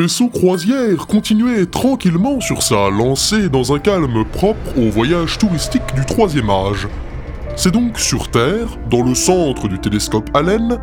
vaisseau 0.00 0.28
croisière 0.28 1.08
continuait 1.08 1.66
tranquillement 1.66 2.40
sur 2.40 2.62
sa 2.62 2.88
lancée 2.88 3.48
dans 3.48 3.74
un 3.74 3.80
calme 3.80 4.24
propre 4.32 4.78
au 4.78 4.90
voyage 4.90 5.38
touristique 5.38 5.92
du 5.96 6.06
troisième 6.06 6.50
âge. 6.50 6.86
C'est 7.56 7.72
donc 7.72 7.98
sur 7.98 8.30
Terre, 8.30 8.78
dans 8.90 9.02
le 9.02 9.16
centre 9.16 9.66
du 9.66 9.80
télescope 9.80 10.30
Allen, 10.34 10.78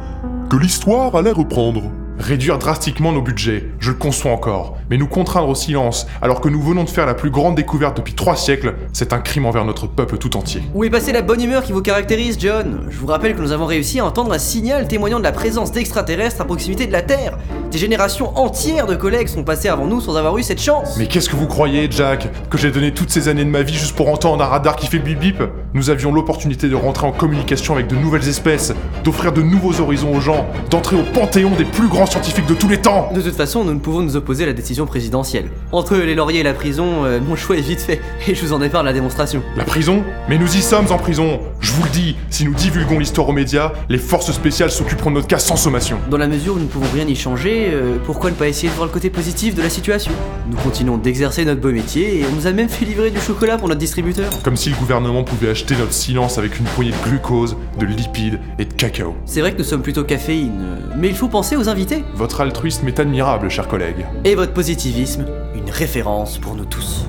que 0.49 0.57
l'histoire 0.57 1.15
allait 1.15 1.31
reprendre. 1.31 1.83
Réduire 2.19 2.57
drastiquement 2.57 3.13
nos 3.13 3.21
budgets, 3.21 3.71
je 3.79 3.91
le 3.91 3.97
conçois 3.97 4.33
encore, 4.33 4.77
mais 4.89 4.97
nous 4.97 5.07
contraindre 5.07 5.49
au 5.49 5.55
silence 5.55 6.07
alors 6.21 6.41
que 6.41 6.49
nous 6.49 6.61
venons 6.61 6.83
de 6.83 6.89
faire 6.89 7.05
la 7.05 7.13
plus 7.13 7.29
grande 7.29 7.55
découverte 7.55 7.97
depuis 7.97 8.13
trois 8.13 8.35
siècles, 8.35 8.75
c'est 8.93 9.13
un 9.13 9.19
crime 9.19 9.45
envers 9.45 9.65
notre 9.65 9.87
peuple 9.87 10.17
tout 10.17 10.35
entier. 10.37 10.61
Où 10.73 10.83
est 10.83 10.89
passée 10.89 11.11
la 11.11 11.21
bonne 11.21 11.41
humeur 11.41 11.63
qui 11.63 11.71
vous 11.71 11.81
caractérise, 11.81 12.37
John? 12.39 12.87
Je 12.89 12.97
vous 12.97 13.07
rappelle 13.07 13.35
que 13.35 13.41
nous 13.41 13.51
avons 13.51 13.65
réussi 13.65 13.99
à 13.99 14.05
entendre 14.05 14.33
un 14.33 14.39
signal 14.39 14.87
témoignant 14.87 15.19
de 15.19 15.23
la 15.23 15.31
présence 15.31 15.71
d'extraterrestres 15.71 16.41
à 16.41 16.45
proximité 16.45 16.87
de 16.87 16.91
la 16.91 17.01
Terre. 17.01 17.37
Des 17.71 17.77
générations 17.77 18.37
entières 18.37 18.87
de 18.87 18.95
collègues 18.95 19.27
sont 19.27 19.43
passés 19.43 19.67
avant 19.67 19.85
nous 19.85 20.01
sans 20.01 20.15
avoir 20.15 20.37
eu 20.37 20.43
cette 20.43 20.61
chance. 20.61 20.95
Mais 20.97 21.07
qu'est-ce 21.07 21.29
que 21.29 21.35
vous 21.35 21.47
croyez, 21.47 21.87
Jack? 21.89 22.27
Que 22.49 22.57
j'ai 22.57 22.71
donné 22.71 22.93
toutes 22.93 23.09
ces 23.09 23.27
années 23.27 23.45
de 23.45 23.49
ma 23.49 23.61
vie 23.61 23.73
juste 23.73 23.95
pour 23.95 24.09
entendre 24.09 24.43
un 24.43 24.47
radar 24.47 24.75
qui 24.75 24.87
fait 24.87 24.99
bip 24.99 25.19
bip 25.19 25.43
Nous 25.73 25.89
avions 25.89 26.13
l'opportunité 26.13 26.69
de 26.69 26.75
rentrer 26.75 27.07
en 27.07 27.11
communication 27.11 27.73
avec 27.73 27.87
de 27.87 27.95
nouvelles 27.95 28.27
espèces, 28.27 28.73
d'offrir 29.03 29.31
de 29.31 29.41
nouveaux 29.41 29.79
horizons 29.81 30.15
aux 30.15 30.21
gens, 30.21 30.45
d'entrer 30.69 30.95
au 30.95 31.03
panthéon 31.03 31.51
des 31.57 31.65
plus 31.65 31.87
grands 31.87 32.05
scientifiques 32.05 32.47
de 32.47 32.53
tous 32.53 32.67
les 32.67 32.81
temps 32.81 33.09
De 33.13 33.21
toute 33.21 33.35
façon, 33.35 33.63
nous 33.63 33.73
ne 33.73 33.79
pouvons 33.79 34.01
nous 34.01 34.15
opposer 34.15 34.43
à 34.43 34.47
la 34.47 34.53
décision 34.53 34.74
présidentielle. 34.83 35.45
Entre 35.71 35.95
les 35.95 36.15
lauriers 36.15 36.41
et 36.41 36.43
la 36.43 36.53
prison, 36.53 37.05
euh, 37.05 37.21
mon 37.25 37.37
choix 37.37 37.55
est 37.55 37.61
vite 37.61 37.79
fait, 37.79 38.01
et 38.27 38.35
je 38.35 38.45
vous 38.45 38.51
en 38.51 38.61
épargne 38.61 38.85
la 38.85 38.91
démonstration. 38.91 39.41
La 39.55 39.63
prison 39.63 40.03
Mais 40.27 40.37
nous 40.37 40.53
y 40.57 40.61
sommes 40.61 40.91
en 40.91 40.97
prison 40.97 41.39
Je 41.61 41.71
vous 41.71 41.83
le 41.85 41.89
dis, 41.89 42.17
si 42.29 42.43
nous 42.43 42.53
divulguons 42.53 42.99
l'histoire 42.99 43.29
aux 43.29 43.31
médias, 43.31 43.71
les 43.87 43.97
forces 43.97 44.33
spéciales 44.33 44.71
s'occuperont 44.71 45.11
de 45.11 45.15
notre 45.15 45.27
cas 45.27 45.39
sans 45.39 45.55
sommation. 45.55 45.97
Dans 46.11 46.17
la 46.17 46.27
mesure 46.27 46.55
où 46.55 46.57
nous 46.57 46.63
ne 46.63 46.69
pouvons 46.69 46.91
rien 46.93 47.07
y 47.07 47.15
changer, 47.15 47.69
euh, 47.71 47.95
pourquoi 48.05 48.31
ne 48.31 48.35
pas 48.35 48.49
essayer 48.49 48.67
de 48.67 48.73
voir 48.73 48.87
le 48.87 48.91
côté 48.91 49.09
positif 49.09 49.55
de 49.55 49.61
la 49.61 49.69
situation? 49.69 50.11
Nous 50.51 50.57
continuons 50.57 50.97
d'exercer 50.97 51.45
notre 51.45 51.61
beau 51.61 51.71
métier 51.71 52.19
et 52.19 52.25
on 52.25 52.35
nous 52.35 52.47
a 52.47 52.51
même 52.51 52.67
fait 52.67 52.83
livrer 52.83 53.11
du 53.11 53.21
chocolat 53.21 53.57
pour 53.57 53.69
notre 53.69 53.79
distributeur. 53.79 54.29
Comme 54.43 54.57
si 54.57 54.69
le 54.69 54.75
gouvernement 54.75 55.23
pouvait 55.23 55.49
acheter 55.49 55.75
notre 55.77 55.93
silence 55.93 56.37
avec 56.37 56.59
une 56.59 56.65
poignée 56.65 56.91
de 56.91 57.09
glucose, 57.09 57.55
de 57.79 57.85
lipides 57.85 58.39
et 58.59 58.65
de 58.65 58.73
cacao. 58.73 59.15
C'est 59.25 59.41
vrai 59.41 59.53
que 59.53 59.59
nous 59.59 59.63
sommes 59.63 59.81
plutôt 59.81 60.03
caféine, 60.03 60.59
euh, 60.61 60.93
mais 60.97 61.07
il 61.07 61.15
faut 61.15 61.27
penser 61.27 61.55
aux 61.55 61.69
invités. 61.69 62.03
Votre 62.15 62.41
altruisme 62.41 62.87
est 62.87 62.99
admirable, 62.99 63.49
chers 63.49 63.67
collègues. 63.67 64.05
Et 64.23 64.35
votre 64.35 64.53
positivisme, 64.65 65.27
une 65.53 65.69
référence 65.69 66.39
pour 66.39 66.55
nous 66.55 66.65
tous. 66.65 67.05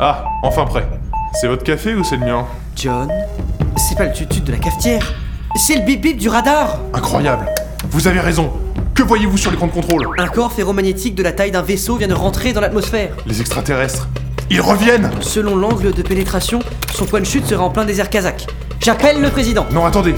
Ah, 0.00 0.24
enfin 0.42 0.64
prêt. 0.64 0.84
C'est 1.40 1.46
votre 1.46 1.62
café 1.62 1.94
ou 1.94 2.02
c'est 2.02 2.16
le 2.16 2.26
mien? 2.26 2.44
John, 2.74 3.08
c'est 3.76 3.96
pas 3.96 4.06
le 4.06 4.12
tutut 4.12 4.40
de 4.40 4.50
la 4.50 4.58
cafetière, 4.58 5.14
c'est 5.54 5.76
le 5.76 5.82
bip 5.82 6.00
bip 6.00 6.16
du 6.16 6.28
radar 6.28 6.80
Incroyable 6.92 7.46
Vous 7.92 8.08
avez 8.08 8.18
raison 8.18 8.52
Que 8.92 9.04
voyez-vous 9.04 9.36
sur 9.36 9.52
l'écran 9.52 9.68
de 9.68 9.72
contrôle? 9.72 10.08
Un 10.18 10.26
corps 10.26 10.52
ferromagnétique 10.52 11.14
de 11.14 11.22
la 11.22 11.30
taille 11.30 11.52
d'un 11.52 11.62
vaisseau 11.62 11.94
vient 11.94 12.08
de 12.08 12.12
rentrer 12.12 12.52
dans 12.52 12.60
l'atmosphère. 12.60 13.10
Les 13.24 13.40
extraterrestres 13.40 14.08
Ils 14.50 14.60
reviennent 14.60 15.12
Selon 15.20 15.54
l'angle 15.54 15.92
de 15.92 16.02
pénétration, 16.02 16.58
son 16.92 17.04
point 17.04 17.20
de 17.20 17.24
chute 17.24 17.46
serait 17.46 17.62
en 17.62 17.70
plein 17.70 17.84
désert 17.84 18.10
kazakh. 18.10 18.48
J'appelle 18.80 19.20
le 19.20 19.30
président. 19.30 19.64
Non, 19.70 19.86
attendez 19.86 20.16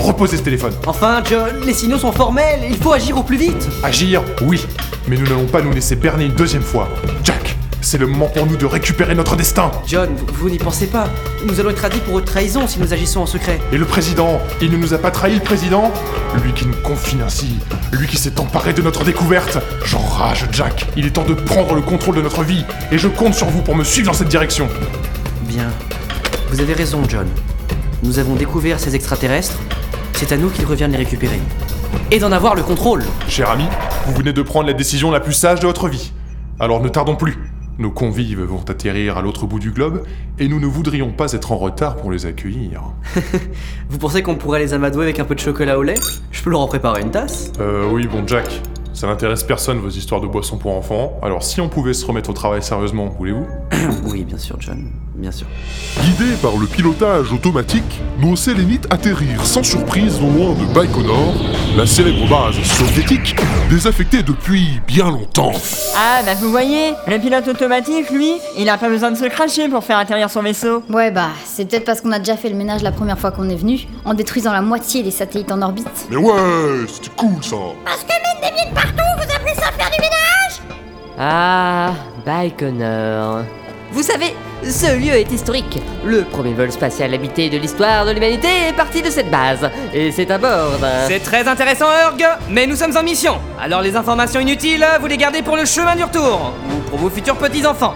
Reposez 0.00 0.38
ce 0.38 0.42
téléphone. 0.42 0.72
Enfin, 0.86 1.22
John, 1.28 1.60
les 1.64 1.72
signaux 1.72 1.98
sont 1.98 2.12
formels, 2.12 2.60
il 2.68 2.76
faut 2.76 2.92
agir 2.92 3.16
au 3.16 3.22
plus 3.22 3.36
vite. 3.36 3.68
Agir, 3.82 4.22
oui, 4.42 4.66
mais 5.08 5.16
nous 5.16 5.24
n'allons 5.24 5.46
pas 5.46 5.62
nous 5.62 5.72
laisser 5.72 5.96
berner 5.96 6.24
une 6.24 6.34
deuxième 6.34 6.62
fois. 6.62 6.88
Jack, 7.22 7.56
c'est 7.80 7.98
le 7.98 8.06
moment 8.06 8.28
pour 8.28 8.46
nous 8.46 8.56
de 8.56 8.66
récupérer 8.66 9.14
notre 9.14 9.36
destin. 9.36 9.70
John, 9.86 10.08
vous, 10.16 10.34
vous 10.34 10.50
n'y 10.50 10.58
pensez 10.58 10.86
pas. 10.86 11.08
Nous 11.44 11.60
allons 11.60 11.70
être 11.70 11.84
haïs 11.84 12.00
pour 12.00 12.14
haute 12.14 12.24
trahison 12.24 12.66
si 12.66 12.80
nous 12.80 12.92
agissons 12.92 13.20
en 13.20 13.26
secret. 13.26 13.60
Et 13.72 13.78
le 13.78 13.84
président, 13.84 14.40
il 14.62 14.70
ne 14.70 14.76
nous 14.76 14.94
a 14.94 14.98
pas 14.98 15.10
trahi 15.10 15.34
le 15.34 15.40
président? 15.40 15.92
Lui 16.42 16.52
qui 16.52 16.66
nous 16.66 16.74
confine 16.82 17.22
ainsi, 17.22 17.58
lui 17.92 18.06
qui 18.06 18.16
s'est 18.16 18.40
emparé 18.40 18.72
de 18.72 18.82
notre 18.82 19.04
découverte. 19.04 19.58
J'enrage, 19.84 20.46
Jack. 20.52 20.86
Il 20.96 21.06
est 21.06 21.10
temps 21.10 21.24
de 21.24 21.34
prendre 21.34 21.74
le 21.74 21.82
contrôle 21.82 22.16
de 22.16 22.22
notre 22.22 22.42
vie, 22.42 22.64
et 22.90 22.98
je 22.98 23.08
compte 23.08 23.34
sur 23.34 23.48
vous 23.48 23.62
pour 23.62 23.76
me 23.76 23.84
suivre 23.84 24.08
dans 24.08 24.16
cette 24.16 24.28
direction. 24.28 24.68
Bien. 25.42 25.70
Vous 26.50 26.60
avez 26.60 26.72
raison, 26.72 27.02
John. 27.08 27.28
Nous 28.02 28.18
avons 28.18 28.34
découvert 28.34 28.80
ces 28.80 28.94
extraterrestres. 28.94 29.58
C'est 30.14 30.32
à 30.32 30.36
nous 30.36 30.48
qu'il 30.48 30.64
revient 30.64 30.86
de 30.86 30.92
les 30.92 30.98
récupérer. 30.98 31.40
Et 32.10 32.18
d'en 32.18 32.32
avoir 32.32 32.54
le 32.54 32.62
contrôle. 32.62 33.02
Cher 33.28 33.50
ami, 33.50 33.64
vous 34.06 34.14
venez 34.14 34.32
de 34.32 34.42
prendre 34.42 34.66
la 34.66 34.72
décision 34.72 35.10
la 35.10 35.20
plus 35.20 35.32
sage 35.32 35.60
de 35.60 35.66
votre 35.66 35.88
vie. 35.88 36.12
Alors 36.60 36.80
ne 36.80 36.88
tardons 36.88 37.16
plus. 37.16 37.38
Nos 37.78 37.90
convives 37.90 38.42
vont 38.42 38.62
atterrir 38.68 39.18
à 39.18 39.22
l'autre 39.22 39.46
bout 39.46 39.58
du 39.58 39.72
globe, 39.72 40.04
et 40.38 40.46
nous 40.46 40.60
ne 40.60 40.66
voudrions 40.66 41.10
pas 41.10 41.32
être 41.32 41.50
en 41.50 41.56
retard 41.56 41.96
pour 41.96 42.12
les 42.12 42.24
accueillir. 42.24 42.82
Vous 43.88 43.98
pensez 43.98 44.22
qu'on 44.22 44.36
pourrait 44.36 44.60
les 44.60 44.74
amadouer 44.74 45.04
avec 45.04 45.18
un 45.18 45.24
peu 45.24 45.34
de 45.34 45.40
chocolat 45.40 45.76
au 45.76 45.82
lait? 45.82 45.98
Je 46.30 46.42
peux 46.42 46.50
leur 46.50 46.60
en 46.60 46.68
préparer 46.68 47.02
une 47.02 47.10
tasse? 47.10 47.50
Euh, 47.60 47.88
oui, 47.90 48.06
bon, 48.06 48.24
Jack. 48.26 48.62
Ça 48.94 49.08
n'intéresse 49.08 49.42
personne 49.42 49.78
vos 49.78 49.88
histoires 49.88 50.20
de 50.20 50.28
boissons 50.28 50.56
pour 50.56 50.72
enfants, 50.72 51.18
alors 51.20 51.42
si 51.42 51.60
on 51.60 51.68
pouvait 51.68 51.94
se 51.94 52.06
remettre 52.06 52.30
au 52.30 52.32
travail 52.32 52.62
sérieusement, 52.62 53.08
voulez-vous? 53.18 53.46
Oui, 54.04 54.22
bien 54.22 54.38
sûr, 54.38 54.56
John. 54.60 54.88
Bien 55.16 55.32
sûr. 55.32 55.46
Guidés 56.02 56.34
par 56.40 56.56
le 56.56 56.66
pilotage 56.66 57.32
automatique, 57.32 58.00
nos 58.18 58.36
Sélénites 58.36 58.86
atterrirent 58.90 59.44
sans 59.44 59.62
surprise 59.62 60.20
non 60.20 60.30
loin 60.32 60.54
de 60.54 60.72
Baïkonur, 60.72 61.34
la 61.76 61.86
célèbre 61.86 62.28
base 62.28 62.54
soviétique 62.62 63.34
désaffectée 63.68 64.22
depuis 64.22 64.80
bien 64.86 65.10
longtemps. 65.10 65.52
Ah, 65.96 66.20
bah 66.24 66.34
vous 66.40 66.50
voyez, 66.50 66.92
le 67.08 67.18
pilote 67.18 67.48
automatique, 67.48 68.10
lui, 68.10 68.34
il 68.56 68.68
a 68.68 68.78
pas 68.78 68.88
besoin 68.88 69.10
de 69.10 69.16
se 69.16 69.24
cracher 69.26 69.68
pour 69.68 69.82
faire 69.82 69.98
atterrir 69.98 70.30
son 70.30 70.42
vaisseau. 70.42 70.82
Ouais, 70.88 71.10
bah, 71.10 71.30
c'est 71.44 71.68
peut-être 71.68 71.84
parce 71.84 72.00
qu'on 72.00 72.12
a 72.12 72.18
déjà 72.20 72.36
fait 72.36 72.48
le 72.48 72.56
ménage 72.56 72.82
la 72.82 72.92
première 72.92 73.18
fois 73.18 73.32
qu'on 73.32 73.48
est 73.48 73.56
venu, 73.56 73.86
en 74.04 74.14
détruisant 74.14 74.52
la 74.52 74.62
moitié 74.62 75.02
des 75.02 75.10
satellites 75.10 75.50
en 75.50 75.62
orbite. 75.62 76.06
Mais 76.10 76.16
ouais, 76.16 76.86
c'était 76.86 77.10
cool 77.16 77.42
ça. 77.42 77.56
Ah, 81.18 81.92
Baïkonur. 82.26 83.44
Vous 83.92 84.02
savez, 84.02 84.34
ce 84.64 84.96
lieu 84.96 85.12
est 85.12 85.30
historique. 85.30 85.80
Le 86.04 86.22
premier 86.22 86.52
vol 86.52 86.72
spatial 86.72 87.14
habité 87.14 87.48
de 87.48 87.58
l'histoire 87.58 88.04
de 88.04 88.10
l'humanité 88.10 88.48
est 88.68 88.72
parti 88.72 89.00
de 89.00 89.10
cette 89.10 89.30
base. 89.30 89.70
Et 89.92 90.10
c'est 90.10 90.30
à 90.32 90.38
bord 90.38 90.78
d'un... 90.80 91.06
C'est 91.06 91.20
très 91.20 91.46
intéressant, 91.46 91.86
Urg, 91.86 92.24
mais 92.50 92.66
nous 92.66 92.74
sommes 92.74 92.96
en 92.96 93.02
mission. 93.04 93.36
Alors 93.60 93.80
les 93.80 93.94
informations 93.94 94.40
inutiles, 94.40 94.84
vous 95.00 95.06
les 95.06 95.16
gardez 95.16 95.42
pour 95.42 95.56
le 95.56 95.64
chemin 95.64 95.94
du 95.94 96.02
retour, 96.02 96.52
ou 96.68 96.80
pour 96.90 96.98
vos 96.98 97.10
futurs 97.10 97.36
petits-enfants. 97.36 97.94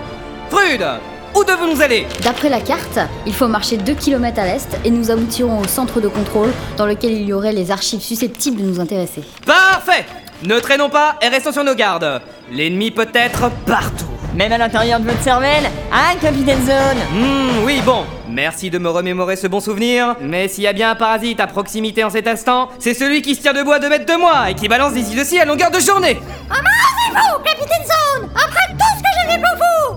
Frude, 0.49 0.87
où 1.35 1.43
devons-nous 1.43 1.83
aller 1.83 2.07
D'après 2.23 2.49
la 2.49 2.61
carte, 2.61 3.01
il 3.27 3.35
faut 3.35 3.49
marcher 3.49 3.79
2 3.79 3.95
km 3.95 4.39
à 4.39 4.45
l'est 4.45 4.79
et 4.85 4.91
nous 4.91 5.11
aboutirons 5.11 5.59
au 5.59 5.67
centre 5.67 6.01
de 6.01 6.09
contrôle 6.09 6.53
dans 6.77 6.87
lequel 6.87 7.13
il 7.13 7.25
y 7.25 7.33
aurait 7.33 7.53
les 7.53 7.73
archives 7.73 8.01
susceptibles 8.01 8.63
de 8.63 8.67
nous 8.67 8.81
intéresser. 8.81 9.23
Parfait 9.45 10.07
Ne 10.45 10.61
traînons 10.61 10.89
pas 10.89 11.17
et 11.21 11.29
restons 11.29 11.51
sur 11.51 11.65
nos 11.65 11.75
gardes. 11.75 12.21
L'ennemi 12.53 12.93
peut 12.93 13.09
être 13.13 13.51
partout. 13.67 14.05
Même 14.37 14.53
à 14.53 14.59
l'intérieur 14.59 15.01
de 15.01 15.07
votre 15.07 15.21
cervelle, 15.23 15.69
hein, 15.93 16.15
capitaine 16.21 16.65
Zone 16.65 16.99
Hmm, 17.13 17.65
oui, 17.65 17.81
bon. 17.85 18.05
Merci 18.29 18.71
de 18.71 18.79
me 18.79 18.89
remémorer 18.89 19.35
ce 19.35 19.49
bon 19.49 19.59
souvenir. 19.59 20.15
Mais 20.21 20.47
s'il 20.47 20.63
y 20.63 20.69
a 20.69 20.73
bien 20.73 20.93
un 20.93 20.95
parasite 20.95 21.41
à 21.41 21.49
proximité 21.49 22.05
en 22.05 22.11
cet 22.11 22.29
instant, 22.29 22.69
c'est 22.79 22.95
celui 22.95 23.21
qui 23.21 23.35
se 23.35 23.41
tire 23.41 23.53
debout 23.53 23.73
à 23.73 23.81
2 23.81 23.89
mètres 23.89 24.07
de 24.07 24.17
moi 24.17 24.51
et 24.51 24.55
qui 24.55 24.69
balance 24.69 24.93
des 24.93 25.11
îles 25.11 25.19
de 25.19 25.25
scie 25.25 25.41
à 25.41 25.45
longueur 25.45 25.73
de 25.73 25.81
journée. 25.81 26.19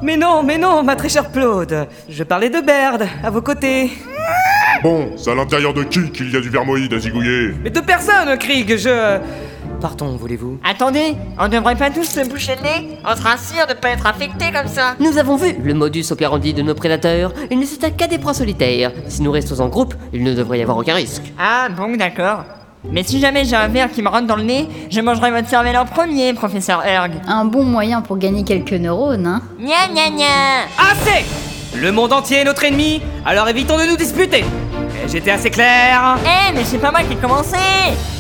Mais 0.02 0.18
non, 0.18 0.42
mais 0.42 0.58
non, 0.58 0.82
ma 0.82 0.96
très 0.96 1.10
chère 1.10 1.32
Claude. 1.32 1.88
Je 2.10 2.24
parlais 2.24 2.50
de 2.50 2.62
Baird, 2.62 3.08
à 3.24 3.30
vos 3.30 3.44
côtés. 3.44 3.92
Bon, 4.82 5.12
c'est 5.18 5.30
à 5.30 5.36
l'intérieur 5.36 5.76
de 5.76 5.84
qui 5.84 6.10
qu'il 6.12 6.34
y 6.34 6.36
a 6.36 6.40
du 6.40 6.50
vermoïde 6.50 6.92
à 6.94 6.98
zigouiller? 7.00 7.54
Mais 7.64 7.70
de 7.70 7.80
personne, 7.82 8.36
Krieg, 8.40 8.76
je... 8.78 9.20
Partons, 9.82 10.16
voulez-vous 10.16 10.60
Attendez, 10.64 11.16
on 11.40 11.48
devrait 11.48 11.76
pas 11.76 11.90
tous 11.90 12.04
se 12.04 12.28
boucher 12.30 12.56
le 12.56 12.62
nez 12.62 12.98
On 13.04 13.16
sera 13.16 13.36
sûr 13.38 13.66
de 13.68 13.74
pas 13.74 13.90
être 13.90 14.06
affecté 14.06 14.52
comme 14.52 14.68
ça 14.68 14.96
Nous 15.00 15.18
avons 15.18 15.36
vu 15.38 15.56
le 15.62 15.74
modus 15.74 16.06
operandi 16.12 16.54
de 16.54 16.62
nos 16.62 16.76
prédateurs. 16.76 17.34
Ils 17.50 17.60
ne 17.60 17.66
s'attaquent 17.66 17.98
qu'à 17.98 18.08
des 18.08 18.20
proies 18.20 18.36
solitaires. 18.36 18.92
Si 19.08 19.24
nous 19.24 19.32
restons 19.32 19.60
en 19.60 19.68
groupe, 19.70 19.96
il 20.14 20.24
ne 20.24 20.34
devrait 20.36 20.60
y 20.60 20.62
avoir 20.62 20.78
aucun 20.78 20.94
risque. 20.94 21.24
Ah, 21.40 21.68
bon, 21.76 21.98
d'accord. 21.98 22.44
Mais 22.92 23.04
si 23.04 23.20
jamais 23.20 23.44
j'ai 23.46 23.56
un 23.56 23.68
verre 23.68 23.92
qui 23.92 24.02
me 24.02 24.10
rentre 24.10 24.28
dans 24.28 24.36
le 24.36 24.44
nez, 24.44 24.68
je 24.90 25.02
mangerai 25.02 25.32
votre 25.32 25.50
cervelle 25.50 25.78
en 25.78 25.86
premier, 25.86 26.34
professeur 26.34 26.84
Erg. 26.86 27.12
Un 27.28 27.46
bon 27.46 27.64
moyen 27.64 28.02
pour 28.02 28.18
gagner 28.18 28.44
quelques 28.44 28.74
neurones, 28.74 29.26
hein 29.26 29.42
Gna 29.60 29.88
gna 29.94 30.10
gna 30.10 30.92
Assez 30.92 31.26
Le 31.76 31.92
monde 31.92 32.14
entier 32.14 32.38
est 32.38 32.44
notre 32.46 32.64
ennemi, 32.64 33.02
alors 33.26 33.48
évitons 33.50 33.78
de 33.78 33.86
nous 33.90 33.98
disputer. 33.98 34.40
Et 34.40 35.10
J'étais 35.10 35.32
assez 35.32 35.50
clair. 35.50 36.18
Eh, 36.24 36.54
mais 36.54 36.64
c'est 36.64 36.80
pas 36.80 36.92
moi 36.92 37.02
qui 37.02 37.14
ai 37.14 37.18
commencé 37.18 37.58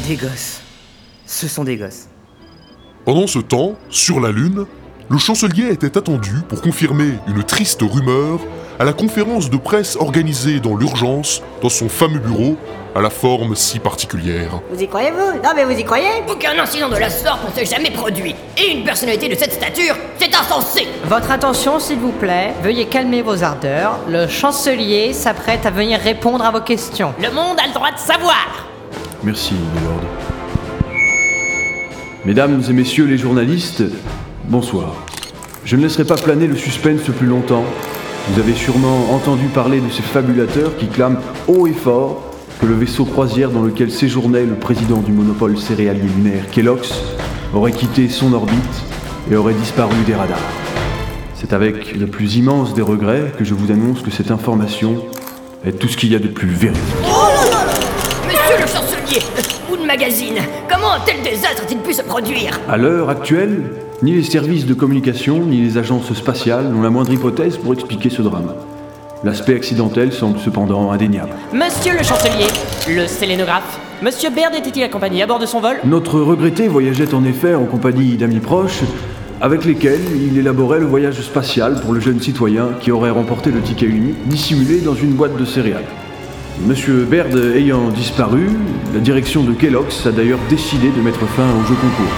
Des 0.07 0.15
gosses. 0.15 0.60
Ce 1.31 1.47
sont 1.47 1.63
des 1.63 1.77
gosses. 1.77 2.09
Pendant 3.05 3.25
ce 3.25 3.39
temps, 3.39 3.75
sur 3.89 4.19
la 4.19 4.31
Lune, 4.31 4.65
le 5.09 5.17
chancelier 5.17 5.69
était 5.71 5.97
attendu 5.97 6.33
pour 6.49 6.61
confirmer 6.61 7.13
une 7.25 7.41
triste 7.43 7.81
rumeur 7.81 8.41
à 8.79 8.83
la 8.83 8.91
conférence 8.91 9.49
de 9.49 9.55
presse 9.55 9.95
organisée 9.95 10.59
dans 10.59 10.75
l'urgence 10.75 11.41
dans 11.61 11.69
son 11.69 11.87
fameux 11.87 12.19
bureau 12.19 12.57
à 12.93 13.01
la 13.01 13.09
forme 13.09 13.55
si 13.55 13.79
particulière. 13.79 14.59
Vous 14.73 14.83
y 14.83 14.87
croyez-vous 14.89 15.41
Non 15.41 15.51
mais 15.55 15.63
vous 15.63 15.71
y 15.71 15.85
croyez? 15.85 16.09
Aucun 16.29 16.59
incident 16.59 16.89
de 16.89 16.97
la 16.97 17.09
sorte 17.09 17.39
ne 17.47 17.53
s'est 17.55 17.75
jamais 17.75 17.91
produit. 17.91 18.35
Et 18.57 18.73
une 18.73 18.83
personnalité 18.83 19.29
de 19.29 19.35
cette 19.35 19.53
stature, 19.53 19.95
c'est 20.19 20.35
insensé. 20.35 20.85
Votre 21.05 21.31
attention, 21.31 21.79
s'il 21.79 21.99
vous 21.99 22.11
plaît. 22.11 22.53
Veuillez 22.61 22.87
calmer 22.87 23.21
vos 23.21 23.41
ardeurs. 23.41 23.99
Le 24.09 24.27
chancelier 24.27 25.13
s'apprête 25.13 25.65
à 25.65 25.71
venir 25.71 25.97
répondre 26.01 26.43
à 26.43 26.51
vos 26.51 26.61
questions. 26.61 27.13
Le 27.21 27.31
monde 27.31 27.57
a 27.63 27.67
le 27.67 27.73
droit 27.73 27.91
de 27.91 27.99
savoir. 27.99 28.67
Merci, 29.23 29.53
Milord. 29.53 30.01
Mesdames 32.23 32.61
et 32.69 32.73
messieurs 32.73 33.05
les 33.05 33.17
journalistes, 33.17 33.83
bonsoir. 34.47 34.93
Je 35.65 35.75
ne 35.75 35.81
laisserai 35.81 36.05
pas 36.05 36.17
planer 36.17 36.45
le 36.45 36.55
suspense 36.55 37.01
plus 37.17 37.25
longtemps. 37.25 37.63
Vous 38.29 38.39
avez 38.39 38.53
sûrement 38.53 39.11
entendu 39.11 39.47
parler 39.47 39.81
de 39.81 39.89
ces 39.89 40.03
fabulateurs 40.03 40.77
qui 40.77 40.85
clament 40.85 41.19
haut 41.47 41.65
et 41.65 41.73
fort 41.73 42.31
que 42.59 42.67
le 42.67 42.75
vaisseau 42.75 43.05
croisière 43.05 43.49
dans 43.49 43.63
lequel 43.63 43.89
séjournait 43.89 44.45
le 44.45 44.53
président 44.53 44.99
du 44.99 45.11
monopole 45.11 45.57
céréalier 45.57 46.07
lunaire 46.15 46.47
Kellogg's 46.51 46.93
aurait 47.55 47.71
quitté 47.71 48.07
son 48.07 48.33
orbite 48.33 48.83
et 49.31 49.35
aurait 49.35 49.55
disparu 49.55 49.95
des 50.05 50.13
radars. 50.13 50.37
C'est 51.33 51.53
avec 51.53 51.95
le 51.95 52.05
plus 52.05 52.35
immense 52.35 52.75
des 52.75 52.83
regrets 52.83 53.31
que 53.35 53.43
je 53.43 53.55
vous 53.55 53.71
annonce 53.71 54.03
que 54.03 54.11
cette 54.11 54.29
information 54.29 55.03
est 55.65 55.71
tout 55.71 55.87
ce 55.87 55.97
qu'il 55.97 56.11
y 56.11 56.15
a 56.15 56.19
de 56.19 56.27
plus 56.27 56.49
véridique. 56.49 57.50
Monsieur 58.51 58.65
le 58.65 58.71
chancelier 58.71 59.21
Ou 59.71 59.77
de 59.77 59.85
magazine 59.85 60.35
Comment 60.69 60.93
un 60.93 60.99
tel 61.05 61.21
désastre 61.23 61.63
a-t-il 61.63 61.79
pu 61.79 61.93
se 61.93 62.01
produire 62.01 62.59
À 62.67 62.75
l'heure 62.75 63.09
actuelle, 63.09 63.63
ni 64.01 64.11
les 64.11 64.23
services 64.23 64.65
de 64.65 64.73
communication 64.73 65.39
ni 65.39 65.61
les 65.61 65.77
agences 65.77 66.11
spatiales 66.13 66.67
n'ont 66.67 66.81
la 66.81 66.89
moindre 66.89 67.13
hypothèse 67.13 67.55
pour 67.57 67.71
expliquer 67.71 68.09
ce 68.09 68.21
drame. 68.21 68.53
L'aspect 69.23 69.55
accidentel 69.55 70.11
semble 70.11 70.37
cependant 70.37 70.91
indéniable. 70.91 71.31
Monsieur 71.53 71.93
le 71.93 72.03
chancelier, 72.03 72.47
le 72.89 73.07
sélénographe, 73.07 73.79
Monsieur 74.01 74.29
Baird 74.31 74.53
était-il 74.53 74.83
accompagné 74.83 75.23
à 75.23 75.27
bord 75.27 75.39
de 75.39 75.45
son 75.45 75.61
vol 75.61 75.77
Notre 75.85 76.19
regretté 76.19 76.67
voyageait 76.67 77.13
en 77.13 77.23
effet 77.23 77.55
en 77.55 77.65
compagnie 77.65 78.17
d'amis 78.17 78.41
proches 78.41 78.81
avec 79.39 79.63
lesquels 79.63 80.01
il 80.13 80.37
élaborait 80.37 80.79
le 80.79 80.87
voyage 80.87 81.21
spatial 81.21 81.79
pour 81.79 81.93
le 81.93 82.01
jeune 82.01 82.19
citoyen 82.19 82.71
qui 82.81 82.91
aurait 82.91 83.11
remporté 83.11 83.49
le 83.49 83.61
ticket 83.61 83.85
unique 83.85 84.27
dissimulé 84.27 84.81
dans 84.81 84.95
une 84.95 85.13
boîte 85.13 85.37
de 85.37 85.45
céréales. 85.45 85.85
Monsieur 86.67 87.05
Baird 87.05 87.35
ayant 87.55 87.89
disparu, 87.89 88.49
la 88.93 88.99
direction 88.99 89.43
de 89.43 89.53
Kellogg's 89.53 90.05
a 90.05 90.11
d'ailleurs 90.11 90.39
décidé 90.47 90.89
de 90.89 91.01
mettre 91.01 91.25
fin 91.25 91.49
au 91.49 91.65
jeu 91.65 91.73
concours. 91.73 92.13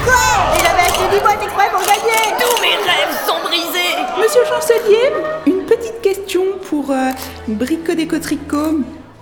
Il 0.59 0.65
avait 0.65 0.81
acheté 0.81 1.15
10 1.15 1.21
boîtes 1.21 1.43
exprès 1.43 1.69
pour 1.71 1.81
gagner 1.81 2.35
Tous 2.37 2.61
mes 2.61 2.75
rêves 2.75 3.15
sont 3.25 3.41
brisés 3.47 3.95
Monsieur 4.21 4.41
le 4.41 4.47
chancelier, 4.47 5.11
une 5.47 5.65
petite 5.65 6.01
question 6.01 6.43
pour 6.69 6.91
euh, 6.91 7.11
Brico 7.47 7.93
Déco 7.93 8.19
Tricot. 8.19 8.81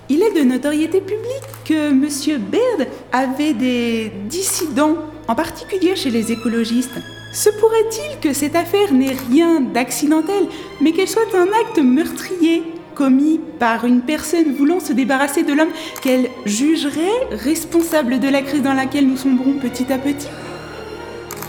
Il 0.09 0.23
est 0.23 0.33
de 0.33 0.41
notoriété 0.41 1.01
publique 1.01 1.47
que 1.65 1.91
Monsieur 1.91 2.39
Baird 2.39 2.87
avait 3.11 3.53
des 3.53 4.11
dissidents, 4.25 4.97
en 5.27 5.35
particulier 5.35 5.95
chez 5.95 6.09
les 6.09 6.31
écologistes. 6.31 6.99
Se 7.31 7.49
pourrait-il 7.49 8.19
que 8.19 8.33
cette 8.33 8.55
affaire 8.55 8.91
n'ait 8.91 9.15
rien 9.29 9.61
d'accidentel, 9.61 10.47
mais 10.81 10.91
qu'elle 10.93 11.07
soit 11.07 11.33
un 11.35 11.47
acte 11.61 11.77
meurtrier? 11.77 12.70
Commis 12.93 13.39
par 13.59 13.85
une 13.85 14.01
personne 14.01 14.53
voulant 14.57 14.79
se 14.79 14.93
débarrasser 14.93 15.43
de 15.43 15.53
l'homme 15.53 15.69
qu'elle 16.01 16.29
jugerait 16.45 17.27
responsable 17.31 18.19
de 18.19 18.27
la 18.29 18.41
crise 18.41 18.61
dans 18.61 18.73
laquelle 18.73 19.07
nous 19.07 19.17
sombrons 19.17 19.53
petit 19.53 19.91
à 19.91 19.97
petit 19.97 20.27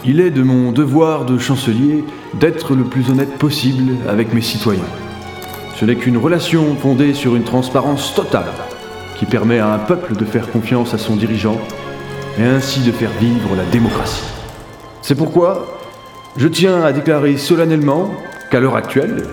Il 0.04 0.20
est 0.20 0.30
de 0.30 0.42
mon 0.42 0.72
devoir 0.72 1.24
de 1.24 1.38
chancelier 1.38 2.04
d'être 2.34 2.74
le 2.74 2.84
plus 2.84 3.10
honnête 3.10 3.36
possible 3.38 3.94
avec 4.08 4.32
mes 4.32 4.40
citoyens. 4.40 4.82
Ce 5.76 5.84
n'est 5.84 5.96
qu'une 5.96 6.16
relation 6.16 6.76
fondée 6.76 7.14
sur 7.14 7.34
une 7.34 7.44
transparence 7.44 8.14
totale 8.14 8.52
qui 9.18 9.26
permet 9.26 9.58
à 9.58 9.72
un 9.72 9.78
peuple 9.78 10.16
de 10.16 10.24
faire 10.24 10.50
confiance 10.50 10.94
à 10.94 10.98
son 10.98 11.16
dirigeant 11.16 11.60
et 12.38 12.44
ainsi 12.44 12.80
de 12.80 12.92
faire 12.92 13.10
vivre 13.20 13.56
la 13.56 13.64
démocratie. 13.64 14.24
C'est 15.00 15.14
pourquoi 15.14 15.78
je 16.36 16.48
tiens 16.48 16.82
à 16.82 16.92
déclarer 16.92 17.36
solennellement 17.36 18.10
qu'à 18.50 18.60
l'heure 18.60 18.76
actuelle, 18.76 19.24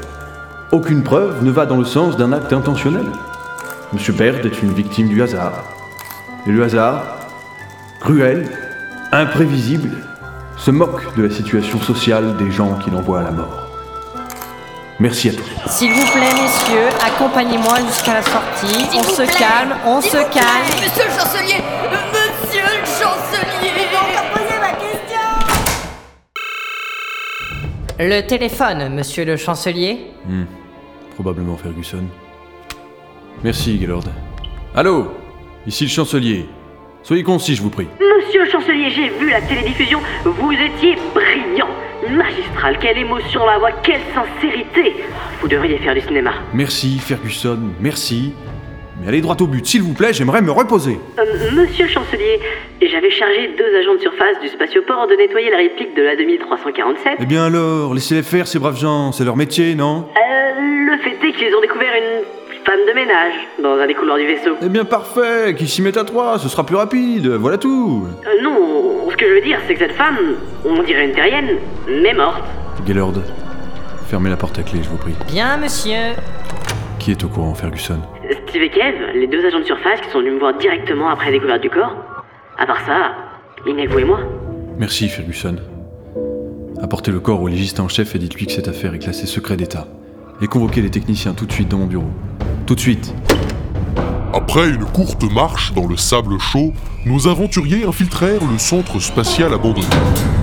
aucune 0.71 1.03
preuve 1.03 1.43
ne 1.43 1.51
va 1.51 1.65
dans 1.65 1.77
le 1.77 1.85
sens 1.85 2.15
d'un 2.17 2.31
acte 2.31 2.53
intentionnel. 2.53 3.05
Monsieur 3.91 4.13
Baird 4.13 4.45
est 4.45 4.61
une 4.61 4.71
victime 4.71 5.07
du 5.07 5.21
hasard. 5.21 5.63
Et 6.45 6.51
le 6.51 6.63
hasard, 6.63 7.03
cruel, 7.99 8.49
imprévisible, 9.11 9.89
se 10.57 10.71
moque 10.71 11.15
de 11.15 11.23
la 11.23 11.29
situation 11.29 11.79
sociale 11.81 12.37
des 12.37 12.51
gens 12.51 12.75
qui 12.75 12.91
l'envoient 12.91 13.21
à 13.21 13.23
la 13.23 13.31
mort. 13.31 13.67
Merci 14.99 15.29
à 15.29 15.31
tous. 15.31 15.71
S'il 15.71 15.93
vous 15.93 16.05
plaît, 16.11 16.33
messieurs, 16.43 16.89
accompagnez-moi 17.05 17.77
jusqu'à 17.87 18.15
la 18.15 18.21
sortie. 18.21 18.85
On 18.97 19.03
se 19.03 19.21
plaît, 19.21 19.39
calme, 19.39 19.75
on 19.85 20.01
s'il 20.01 20.11
se 20.11 20.17
vous 20.17 20.23
plaît, 20.25 20.41
calme. 20.41 20.67
Monsieur 20.83 21.03
le 21.05 21.19
chancelier 21.19 21.63
Le 28.01 28.21
téléphone, 28.21 28.95
monsieur 28.95 29.25
le 29.25 29.35
chancelier. 29.35 29.99
Hmm. 30.25 30.45
Probablement 31.15 31.57
Ferguson. 31.57 32.05
Merci, 33.43 33.77
Gaylord. 33.77 34.05
Allô? 34.73 35.11
Ici 35.67 35.83
le 35.83 35.89
chancelier. 35.89 36.45
Soyez 37.03 37.23
concis, 37.23 37.55
je 37.55 37.61
vous 37.61 37.69
prie. 37.69 37.87
Monsieur 37.99 38.45
le 38.45 38.49
chancelier, 38.49 38.89
j'ai 38.89 39.09
vu 39.09 39.29
la 39.29 39.41
télédiffusion. 39.41 39.99
Vous 40.23 40.51
étiez 40.53 40.95
brillant, 41.13 41.67
magistral. 42.09 42.77
Quelle 42.79 42.99
émotion 42.99 43.41
dans 43.41 43.47
la 43.47 43.59
voix, 43.59 43.71
quelle 43.83 44.01
sincérité. 44.13 45.03
Vous 45.41 45.49
devriez 45.49 45.77
faire 45.79 45.93
du 45.93 46.01
cinéma. 46.01 46.31
Merci, 46.53 46.99
Ferguson, 46.99 47.59
merci. 47.81 48.31
Mais 49.01 49.07
allez 49.07 49.21
droit 49.21 49.37
au 49.39 49.47
but, 49.47 49.65
s'il 49.65 49.81
vous 49.81 49.93
plaît, 49.93 50.11
j'aimerais 50.11 50.41
me 50.41 50.51
reposer. 50.51 50.99
Euh, 51.19 51.23
monsieur 51.55 51.85
le 51.85 51.91
chancelier, 51.91 52.39
j'avais 52.81 53.09
chargé 53.11 53.49
deux 53.57 53.77
agents 53.79 53.95
de 53.95 54.01
surface 54.01 54.39
du 54.41 54.49
spatioport 54.49 55.07
de 55.07 55.15
nettoyer 55.15 55.49
la 55.49 55.57
réplique 55.57 55.95
de 55.95 56.01
la 56.01 56.15
2347. 56.17 57.13
Eh 57.19 57.25
bien 57.25 57.45
alors, 57.45 57.93
laissez-les 57.93 58.23
faire, 58.23 58.47
ces 58.47 58.59
braves 58.59 58.77
gens, 58.77 59.11
c'est 59.13 59.23
leur 59.23 59.37
métier, 59.37 59.73
non? 59.75 60.05
Euh, 60.17 60.59
le 60.91 60.97
fait 60.97 61.15
est 61.25 61.31
qu'ils 61.31 61.55
ont 61.55 61.61
découvert 61.61 61.93
une 61.95 62.25
femme 62.65 62.79
de 62.87 62.93
ménage 62.93 63.33
dans 63.63 63.77
un 63.77 63.87
des 63.87 63.93
couloirs 63.93 64.17
du 64.17 64.25
vaisseau. 64.25 64.55
Eh 64.61 64.67
bien 64.67 64.83
parfait, 64.83 65.55
qu'ils 65.57 65.69
s'y 65.69 65.81
mettent 65.81 65.97
à 65.97 66.03
trois, 66.03 66.37
ce 66.37 66.49
sera 66.49 66.65
plus 66.65 66.75
rapide, 66.75 67.27
voilà 67.27 67.57
tout. 67.57 68.05
Euh, 68.27 68.41
non, 68.43 69.09
ce 69.09 69.15
que 69.15 69.27
je 69.29 69.33
veux 69.35 69.41
dire, 69.41 69.59
c'est 69.67 69.75
que 69.75 69.79
cette 69.79 69.93
femme, 69.95 70.17
on 70.65 70.83
dirait 70.83 71.05
une 71.05 71.13
terrienne, 71.13 71.57
mais 71.87 72.13
morte. 72.13 72.43
Gaylord, 72.85 73.13
fermez 74.07 74.29
la 74.29 74.35
porte 74.37 74.59
à 74.59 74.63
clé, 74.63 74.81
je 74.83 74.89
vous 74.89 74.97
prie. 74.97 75.13
Bien, 75.31 75.55
monsieur. 75.55 76.15
Qui 76.99 77.11
est 77.11 77.23
au 77.23 77.29
courant, 77.29 77.53
Ferguson? 77.53 77.99
Steve 78.49 78.63
et 78.63 78.69
Kev, 78.69 79.13
les 79.13 79.27
deux 79.27 79.45
agents 79.45 79.59
de 79.59 79.63
surface 79.63 80.01
qui 80.01 80.09
sont 80.09 80.19
venus 80.19 80.33
me 80.33 80.39
voir 80.39 80.57
directement 80.57 81.09
après 81.09 81.27
la 81.27 81.33
découverte 81.33 81.61
du 81.61 81.69
corps. 81.69 81.95
À 82.57 82.65
part 82.65 82.83
ça, 82.83 83.11
il 83.67 83.75
n'y 83.75 83.83
a 83.83 83.85
que 83.85 83.91
vous 83.91 83.99
et 83.99 84.05
moi. 84.05 84.21
Merci, 84.79 85.07
Ferguson. 85.07 85.57
Apportez 86.81 87.11
le 87.11 87.19
corps 87.19 87.43
au 87.43 87.47
légiste 87.47 87.79
en 87.79 87.87
chef 87.87 88.15
et 88.15 88.17
dites-lui 88.17 88.47
que 88.47 88.51
cette 88.51 88.67
affaire 88.67 88.95
est 88.95 88.99
classée 88.99 89.27
secret 89.27 89.55
d'État. 89.55 89.87
Et 90.41 90.47
convoquez 90.47 90.81
les 90.81 90.89
techniciens 90.89 91.35
tout 91.35 91.45
de 91.45 91.51
suite 91.51 91.69
dans 91.69 91.77
mon 91.77 91.85
bureau. 91.85 92.09
Tout 92.65 92.73
de 92.73 92.79
suite. 92.79 93.13
Après 94.33 94.67
une 94.67 94.85
courte 94.85 95.31
marche 95.31 95.73
dans 95.73 95.85
le 95.85 95.95
sable 95.95 96.39
chaud, 96.39 96.73
nos 97.05 97.27
aventuriers 97.27 97.85
infiltrèrent 97.85 98.45
le 98.51 98.57
centre 98.57 98.99
spatial 98.99 99.53
abandonné. 99.53 99.85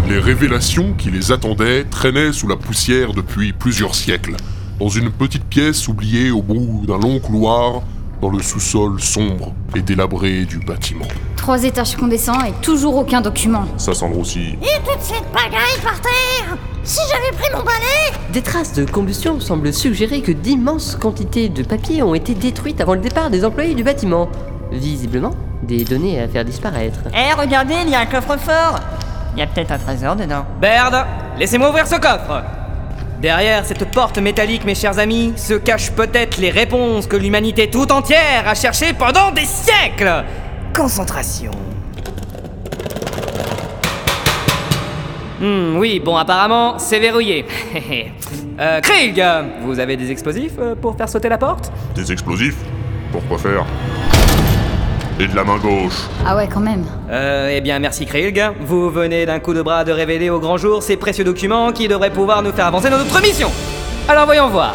Les 0.08 0.20
révélations 0.20 0.92
qui 0.92 1.10
les 1.10 1.32
attendaient 1.32 1.82
traînaient 1.82 2.32
sous 2.32 2.46
la 2.46 2.56
poussière 2.56 3.14
depuis 3.14 3.52
plusieurs 3.52 3.96
siècles, 3.96 4.36
dans 4.78 4.88
une 4.90 5.10
petite 5.10 5.44
pièce 5.44 5.88
oubliée 5.88 6.30
au 6.30 6.42
bout 6.42 6.84
d'un 6.86 6.98
long 6.98 7.18
couloir, 7.18 7.82
dans 8.26 8.32
le 8.32 8.42
sous-sol 8.42 9.00
sombre 9.00 9.52
et 9.76 9.82
délabré 9.82 10.44
du 10.46 10.58
bâtiment. 10.58 11.06
Trois 11.36 11.62
étages 11.62 11.94
qu'on 11.94 12.08
descend 12.08 12.36
et 12.44 12.52
toujours 12.60 12.96
aucun 12.96 13.20
document. 13.20 13.66
Ça 13.76 13.94
Sandro 13.94 14.22
aussi. 14.22 14.58
Et 14.62 14.80
toute 14.84 15.00
cette 15.00 15.26
pagaille 15.26 15.80
par 15.82 16.00
terre 16.00 16.56
Si 16.82 16.98
j'avais 17.08 17.36
pris 17.36 17.48
mon 17.56 17.62
balai 17.62 18.18
Des 18.32 18.42
traces 18.42 18.72
de 18.72 18.84
combustion 18.84 19.38
semblent 19.38 19.72
suggérer 19.72 20.22
que 20.22 20.32
d'immenses 20.32 20.96
quantités 21.00 21.48
de 21.48 21.62
papier 21.62 22.02
ont 22.02 22.14
été 22.16 22.34
détruites 22.34 22.80
avant 22.80 22.94
le 22.94 23.00
départ 23.00 23.30
des 23.30 23.44
employés 23.44 23.74
du 23.76 23.84
bâtiment. 23.84 24.28
Visiblement, 24.72 25.34
des 25.62 25.84
données 25.84 26.20
à 26.20 26.26
faire 26.26 26.44
disparaître. 26.44 26.98
Eh, 27.14 27.40
regardez, 27.40 27.76
il 27.84 27.90
y 27.90 27.94
a 27.94 28.00
un 28.00 28.06
coffre-fort 28.06 28.80
Il 29.34 29.38
y 29.38 29.42
a 29.42 29.46
peut-être 29.46 29.70
un 29.70 29.78
trésor 29.78 30.16
dedans. 30.16 30.44
Baird, 30.60 31.06
laissez-moi 31.38 31.68
ouvrir 31.68 31.86
ce 31.86 31.94
coffre 31.94 32.42
Derrière 33.20 33.64
cette 33.64 33.90
porte 33.90 34.18
métallique, 34.18 34.64
mes 34.64 34.74
chers 34.74 34.98
amis, 34.98 35.32
se 35.36 35.54
cachent 35.54 35.92
peut-être 35.92 36.36
les 36.38 36.50
réponses 36.50 37.06
que 37.06 37.16
l'humanité 37.16 37.70
tout 37.70 37.90
entière 37.90 38.46
a 38.46 38.54
cherchées 38.54 38.92
pendant 38.92 39.30
des 39.30 39.46
siècles 39.46 40.24
Concentration. 40.74 41.52
Hmm, 45.40 45.76
oui, 45.78 46.00
bon, 46.04 46.16
apparemment, 46.16 46.78
c'est 46.78 46.98
verrouillé. 46.98 47.46
euh, 48.60 48.80
Krieg, 48.80 49.22
vous 49.62 49.78
avez 49.78 49.96
des 49.96 50.10
explosifs 50.10 50.54
euh, 50.58 50.74
pour 50.74 50.96
faire 50.96 51.08
sauter 51.08 51.28
la 51.30 51.38
porte? 51.38 51.72
Des 51.94 52.12
explosifs? 52.12 52.56
Pourquoi 53.12 53.38
faire? 53.38 53.64
Et 55.18 55.26
de 55.26 55.34
la 55.34 55.44
main 55.44 55.56
gauche. 55.56 56.08
Ah 56.26 56.36
ouais, 56.36 56.46
quand 56.52 56.60
même. 56.60 56.84
Euh, 57.10 57.50
eh 57.50 57.60
bien, 57.62 57.78
merci 57.78 58.04
Krieg. 58.04 58.42
Vous 58.60 58.90
venez 58.90 59.24
d'un 59.24 59.38
coup 59.38 59.54
de 59.54 59.62
bras 59.62 59.82
de 59.84 59.92
révéler 59.92 60.28
au 60.28 60.38
grand 60.40 60.58
jour 60.58 60.82
ces 60.82 60.96
précieux 60.96 61.24
documents 61.24 61.72
qui 61.72 61.88
devraient 61.88 62.10
pouvoir 62.12 62.42
nous 62.42 62.52
faire 62.52 62.66
avancer 62.66 62.90
dans 62.90 62.98
notre 62.98 63.18
mission. 63.22 63.50
Alors 64.08 64.26
voyons 64.26 64.48
voir. 64.48 64.74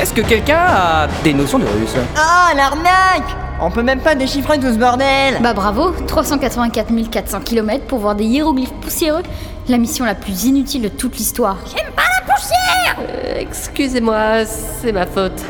Est-ce 0.00 0.14
que 0.14 0.22
quelqu'un 0.22 0.58
a 0.66 1.06
des 1.22 1.34
notions 1.34 1.58
de 1.58 1.66
russe? 1.66 1.94
Ah, 2.16 2.52
l'arnaque 2.56 3.28
On 3.60 3.70
peut 3.70 3.82
même 3.82 4.00
pas 4.00 4.14
déchiffrer 4.14 4.58
tout 4.58 4.72
ce 4.72 4.78
bordel 4.78 5.38
Bah 5.42 5.52
bravo, 5.52 5.92
384 6.06 6.88
400 7.10 7.40
km 7.40 7.84
pour 7.84 7.98
voir 7.98 8.14
des 8.14 8.24
hiéroglyphes 8.24 8.72
poussiéreux. 8.80 9.22
La 9.68 9.76
mission 9.78 10.04
la 10.06 10.14
plus 10.14 10.44
inutile 10.44 10.82
de 10.82 10.88
toute 10.88 11.16
l'histoire. 11.18 11.58
J'aime 11.66 11.92
pas 11.94 12.02
la 12.26 12.34
poussière 12.34 12.96
Euh, 12.98 13.34
Excusez-moi, 13.40 14.44
c'est 14.46 14.92
ma 14.92 15.06
faute. 15.06 15.40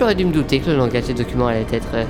J'aurais 0.00 0.14
dû 0.14 0.24
me 0.24 0.32
douter 0.32 0.60
que 0.60 0.70
le 0.70 0.78
langage 0.78 1.04
des 1.04 1.12
documents 1.12 1.48
allait 1.48 1.66
être 1.70 1.88
euh, 1.92 2.04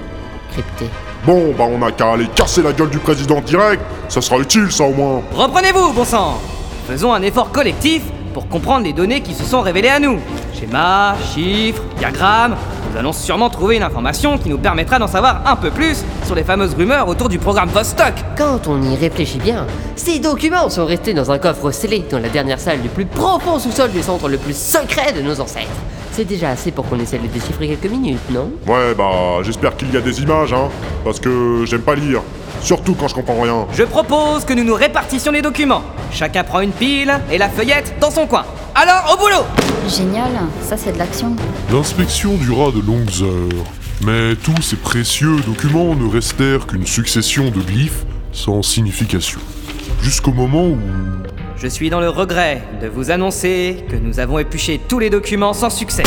crypté. 0.53 0.85
Bon, 1.27 1.53
bah 1.59 1.65
on 1.69 1.83
a 1.83 1.91
qu'à 1.91 2.13
aller 2.13 2.29
casser 2.29 2.63
la 2.63 2.73
gueule 2.73 2.89
du 2.89 2.99
président 2.99 3.41
direct, 3.41 3.83
ça 4.09 4.21
sera 4.21 4.39
utile 4.39 4.71
ça 4.71 4.85
au 4.85 4.93
moins. 4.93 5.23
Reprenez-vous, 5.35 5.93
bon 5.93 6.05
sang 6.05 6.41
Faisons 6.87 7.13
un 7.13 7.21
effort 7.23 7.51
collectif 7.51 8.03
pour 8.33 8.47
comprendre 8.47 8.85
les 8.85 8.93
données 8.93 9.23
qui 9.23 9.35
se 9.35 9.43
sont 9.43 9.61
révélées 9.61 9.89
à 9.89 9.99
nous. 9.99 10.21
Schémas, 10.55 11.17
chiffres, 11.35 11.83
diagrammes, 11.99 12.55
nous 12.93 12.99
allons 13.01 13.13
sûrement 13.13 13.51
trouver 13.51 13.79
une 13.79 13.83
information 13.83 14.39
qui 14.39 14.51
nous 14.51 14.59
permettra 14.59 15.01
d'en 15.01 15.09
savoir 15.09 15.43
un 15.47 15.57
peu 15.57 15.73
plus 15.73 16.05
sur 16.27 16.37
les 16.37 16.45
fameuses 16.45 16.75
rumeurs 16.75 17.09
autour 17.09 17.29
du 17.29 17.41
programme 17.41 17.71
Vostok. 17.71 18.15
Quand 18.39 18.69
on 18.69 18.81
y 18.83 18.95
réfléchit 18.95 19.39
bien, 19.41 19.67
ces 19.97 20.21
documents 20.21 20.71
sont 20.71 20.87
restés 20.87 21.13
dans 21.13 21.33
un 21.33 21.39
coffre 21.39 21.73
scellé 21.73 22.05
dans 22.09 22.21
la 22.21 22.29
dernière 22.29 22.61
salle 22.61 22.83
du 22.83 22.89
plus 22.89 23.07
profond 23.07 23.59
sous-sol 23.59 23.91
du 23.91 24.01
centre 24.01 24.29
le 24.29 24.39
plus 24.39 24.57
secret 24.57 25.13
de 25.13 25.23
nos 25.23 25.41
ancêtres. 25.41 25.67
C'est 26.13 26.25
déjà 26.25 26.51
assez 26.51 26.71
pour 26.71 26.89
qu'on 26.89 26.99
essaie 26.99 27.19
de 27.19 27.23
les 27.23 27.29
déchiffrer 27.29 27.69
quelques 27.69 27.91
minutes, 27.91 28.31
non? 28.31 28.51
Ouais, 28.67 28.95
bah 28.97 29.43
j'espère 29.43 29.77
qu'il 29.77 29.93
y 29.93 29.97
a 29.97 30.01
des 30.01 30.21
images, 30.21 30.53
hein, 30.53 30.69
parce 31.05 31.21
que 31.21 31.65
j'aime 31.67 31.83
pas 31.83 31.95
lire, 31.95 32.21
surtout 32.61 32.95
quand 32.95 33.09
je 33.09 33.15
comprends 33.15 33.41
rien. 33.41 33.67
Je 33.73 33.85
propose 33.85 34.45
que 34.45 34.53
nous 34.53 34.65
nous 34.65 34.75
répartissions 34.75 35.33
les 35.33 35.41
documents. 35.41 35.83
Chacun 36.13 36.43
prend 36.43 36.61
une 36.61 36.73
pile 36.73 37.13
et 37.31 37.39
la 37.39 37.49
feuillette 37.49 37.95
dans 38.01 38.11
son 38.11 38.27
coin. 38.27 38.45
Alors, 38.75 39.15
au 39.15 39.19
boulot 39.19 39.45
Génial, 39.89 40.33
ça 40.63 40.77
c'est 40.77 40.93
de 40.93 40.99
l'action. 40.99 41.37
L'inspection 41.73 42.35
dura 42.35 42.71
de 42.73 42.81
longues 42.81 43.23
heures, 43.23 43.65
mais 44.05 44.35
tous 44.37 44.63
ces 44.63 44.77
précieux 44.77 45.37
documents 45.47 45.95
ne 45.95 46.09
restèrent 46.09 46.67
qu'une 46.67 46.87
succession 46.87 47.51
de 47.51 47.61
glyphes 47.61 48.05
sans 48.33 48.63
signification. 48.63 49.41
Jusqu'au 50.03 50.33
moment 50.33 50.65
où... 50.67 50.79
Je 51.63 51.67
suis 51.67 51.91
dans 51.91 52.01
le 52.01 52.09
regret 52.09 52.63
de 52.81 52.89
vous 52.89 53.11
annoncer 53.11 53.85
que 53.91 53.97
nous 53.97 54.19
avons 54.19 54.39
épluché 54.39 54.81
tous 54.89 54.99
les 54.99 55.11
documents 55.11 55.53
sans 55.53 55.69
succès. 55.69 56.05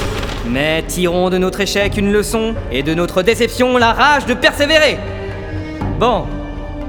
Mais 0.48 0.82
tirons 0.88 1.30
de 1.30 1.38
notre 1.38 1.62
échec 1.62 1.96
une 1.96 2.12
leçon 2.12 2.56
et 2.72 2.82
de 2.82 2.96
notre 2.96 3.22
déception 3.22 3.78
la 3.78 3.94
rage 3.94 4.26
de 4.26 4.34
persévérer. 4.34 4.98
Bon, 6.00 6.26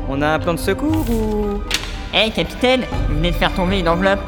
on 0.09 0.23
a 0.23 0.29
un 0.29 0.39
plan 0.39 0.55
de 0.55 0.59
secours 0.59 1.05
ou... 1.11 1.61
Hé 2.15 2.31
capitaine, 2.31 2.85
vous 3.11 3.17
venez 3.17 3.33
de 3.33 3.37
faire 3.37 3.53
tomber 3.53 3.81
une 3.81 3.89
enveloppe. 3.89 4.21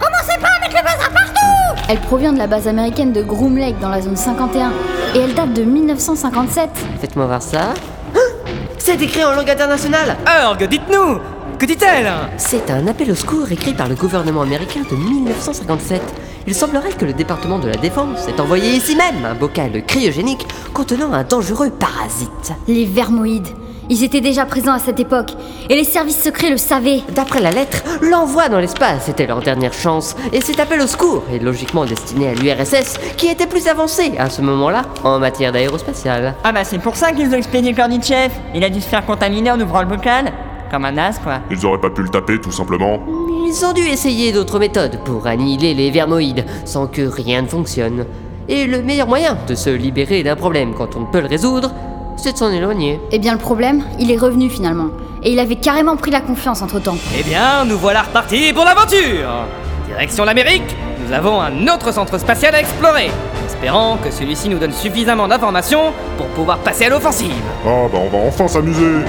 Commencez 0.00 0.40
pas 0.40 0.48
à 0.48 0.60
mettre 0.60 0.76
le 0.76 0.82
bazar 0.82 1.10
partout 1.10 1.84
Elle 1.88 2.00
provient 2.00 2.32
de 2.32 2.38
la 2.38 2.48
base 2.48 2.66
américaine 2.66 3.12
de 3.12 3.22
Groom 3.22 3.56
Lake 3.56 3.78
dans 3.78 3.90
la 3.90 4.02
zone 4.02 4.16
51 4.16 4.72
et 5.14 5.20
elle 5.20 5.34
date 5.34 5.52
de 5.52 5.62
1957. 5.62 6.68
Faites-moi 7.00 7.26
voir 7.26 7.42
ça. 7.42 7.74
Ah 8.12 8.18
C'est 8.78 9.00
écrit 9.00 9.22
en 9.22 9.36
langue 9.36 9.50
internationale 9.50 10.16
Urg, 10.26 10.66
dites-nous 10.68 11.20
Que 11.64 11.68
dit-elle 11.68 12.12
C'est 12.36 12.70
un 12.70 12.86
appel 12.88 13.10
au 13.10 13.14
secours 13.14 13.50
écrit 13.50 13.72
par 13.72 13.88
le 13.88 13.94
gouvernement 13.94 14.42
américain 14.42 14.82
de 14.82 14.96
1957. 14.96 16.02
Il 16.46 16.54
semblerait 16.54 16.92
que 16.92 17.06
le 17.06 17.14
département 17.14 17.58
de 17.58 17.68
la 17.68 17.76
Défense 17.76 18.28
ait 18.28 18.38
envoyé 18.38 18.72
ici 18.72 18.94
même 18.94 19.24
un 19.24 19.34
bocal 19.34 19.82
cryogénique 19.86 20.46
contenant 20.74 21.14
un 21.14 21.24
dangereux 21.24 21.70
parasite. 21.70 22.52
Les 22.68 22.84
vermoïdes. 22.84 23.48
Ils 23.88 24.04
étaient 24.04 24.20
déjà 24.20 24.44
présents 24.44 24.74
à 24.74 24.78
cette 24.78 25.00
époque 25.00 25.30
et 25.70 25.74
les 25.74 25.84
services 25.84 26.22
secrets 26.22 26.50
le 26.50 26.58
savaient. 26.58 27.00
D'après 27.14 27.40
la 27.40 27.50
lettre, 27.50 27.82
l'envoi 28.02 28.50
dans 28.50 28.60
l'espace 28.60 29.08
était 29.08 29.26
leur 29.26 29.40
dernière 29.40 29.72
chance, 29.72 30.16
et 30.34 30.42
cet 30.42 30.60
appel 30.60 30.82
au 30.82 30.86
secours 30.86 31.22
est 31.32 31.38
logiquement 31.38 31.86
destiné 31.86 32.28
à 32.28 32.34
l'URSS, 32.34 32.98
qui 33.16 33.28
était 33.28 33.46
plus 33.46 33.68
avancé 33.68 34.12
à 34.18 34.28
ce 34.28 34.42
moment-là 34.42 34.82
en 35.02 35.18
matière 35.18 35.52
d'aérospatiale. 35.52 36.34
Ah 36.44 36.52
bah 36.52 36.64
c'est 36.64 36.78
pour 36.78 36.96
ça 36.96 37.12
qu'ils 37.12 37.30
ont 37.30 37.38
expédié 37.38 37.72
Kornichev. 37.72 38.32
Il 38.54 38.64
a 38.64 38.68
dû 38.68 38.82
se 38.82 38.88
faire 38.88 39.06
contaminer 39.06 39.50
en 39.50 39.60
ouvrant 39.60 39.80
le 39.80 39.88
bocal. 39.88 40.30
Comme 40.70 40.84
un 40.84 40.96
as 40.98 41.18
quoi. 41.18 41.40
Ils 41.50 41.64
auraient 41.66 41.80
pas 41.80 41.90
pu 41.90 42.02
le 42.02 42.08
taper 42.08 42.40
tout 42.40 42.52
simplement. 42.52 43.00
Ils 43.46 43.64
ont 43.64 43.72
dû 43.72 43.82
essayer 43.82 44.32
d'autres 44.32 44.58
méthodes 44.58 44.98
pour 45.04 45.26
annihiler 45.26 45.74
les 45.74 45.90
vermoïdes, 45.90 46.44
sans 46.64 46.86
que 46.86 47.02
rien 47.02 47.42
ne 47.42 47.46
fonctionne. 47.46 48.06
Et 48.48 48.66
le 48.66 48.82
meilleur 48.82 49.06
moyen 49.06 49.36
de 49.46 49.54
se 49.54 49.70
libérer 49.70 50.22
d'un 50.22 50.36
problème 50.36 50.74
quand 50.76 50.96
on 50.96 51.00
ne 51.00 51.06
peut 51.06 51.20
le 51.20 51.28
résoudre, 51.28 51.70
c'est 52.16 52.32
de 52.32 52.38
s'en 52.38 52.50
éloigner. 52.50 53.00
Eh 53.12 53.18
bien 53.18 53.32
le 53.32 53.38
problème, 53.38 53.84
il 53.98 54.10
est 54.10 54.16
revenu 54.16 54.50
finalement. 54.50 54.88
Et 55.22 55.32
il 55.32 55.38
avait 55.38 55.56
carrément 55.56 55.96
pris 55.96 56.10
la 56.10 56.20
confiance 56.20 56.60
entre 56.62 56.80
temps. 56.80 56.96
Eh 57.18 57.22
bien, 57.22 57.64
nous 57.64 57.78
voilà 57.78 58.02
repartis 58.02 58.52
pour 58.52 58.64
l'aventure 58.64 59.46
Direction 59.86 60.24
l'Amérique, 60.24 60.76
nous 61.06 61.12
avons 61.12 61.40
un 61.40 61.66
autre 61.68 61.92
centre 61.92 62.18
spatial 62.18 62.54
à 62.54 62.60
explorer, 62.60 63.10
espérant 63.46 63.96
que 64.02 64.10
celui-ci 64.10 64.48
nous 64.48 64.58
donne 64.58 64.72
suffisamment 64.72 65.28
d'informations 65.28 65.92
pour 66.16 66.26
pouvoir 66.28 66.58
passer 66.58 66.86
à 66.86 66.88
l'offensive. 66.88 67.30
Ah 67.64 67.86
bah 67.92 67.98
on 68.02 68.08
va 68.08 68.26
enfin 68.26 68.48
s'amuser 68.48 69.04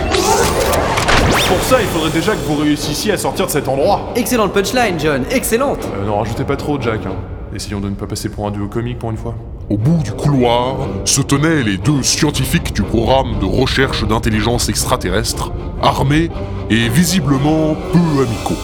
Pour 1.47 1.61
ça, 1.61 1.79
il 1.79 1.87
faudrait 1.87 2.09
déjà 2.09 2.31
que 2.33 2.43
vous 2.45 2.55
réussissiez 2.55 3.11
à 3.11 3.17
sortir 3.17 3.45
de 3.45 3.51
cet 3.51 3.67
endroit. 3.67 4.01
Excellente 4.15 4.51
punchline, 4.51 4.99
John, 4.99 5.23
excellente 5.29 5.79
Euh, 5.95 6.05
non, 6.05 6.17
rajoutez 6.19 6.43
pas 6.43 6.55
trop, 6.55 6.81
Jack. 6.81 7.05
Hein. 7.05 7.13
Essayons 7.55 7.79
de 7.79 7.89
ne 7.89 7.93
pas 7.95 8.07
passer 8.07 8.29
pour 8.29 8.47
un 8.47 8.51
duo 8.51 8.67
comique 8.67 8.97
pour 8.97 9.11
une 9.11 9.17
fois. 9.17 9.35
Au 9.69 9.77
bout 9.77 10.01
du 10.03 10.11
couloir 10.11 10.75
se 11.05 11.21
tenaient 11.21 11.61
les 11.61 11.77
deux 11.77 12.01
scientifiques 12.01 12.73
du 12.73 12.81
programme 12.81 13.37
de 13.39 13.45
recherche 13.45 14.07
d'intelligence 14.07 14.69
extraterrestre, 14.69 15.51
armés 15.81 16.29
et 16.71 16.89
visiblement 16.89 17.75
peu 17.93 18.23
amicaux. 18.23 18.59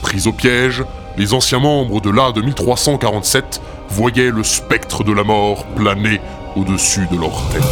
Pris 0.00 0.26
au 0.26 0.32
piège, 0.32 0.84
les 1.18 1.34
anciens 1.34 1.60
membres 1.60 2.00
de 2.00 2.10
l'A2347 2.10 3.60
voyaient 3.90 4.30
le 4.30 4.42
spectre 4.42 5.04
de 5.04 5.12
la 5.12 5.22
mort 5.22 5.64
planer 5.76 6.20
au-dessus 6.56 7.06
de 7.10 7.18
leur 7.18 7.42
tête. 7.52 7.62